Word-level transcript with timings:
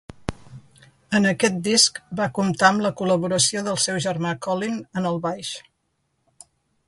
En 1.19 1.27
aquest 1.31 1.59
disc 1.67 1.99
va 2.21 2.27
comptar 2.37 2.71
amb 2.71 2.85
la 2.87 2.93
col·laboració 3.03 3.63
del 3.69 3.79
seu 3.85 4.01
germà 4.07 4.33
Colin 4.47 4.79
en 5.01 5.11
el 5.11 5.23
baix. 5.27 5.55